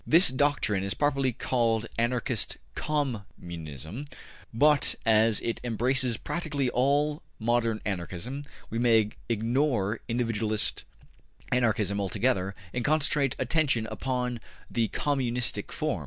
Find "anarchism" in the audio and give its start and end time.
7.85-8.45, 11.51-12.01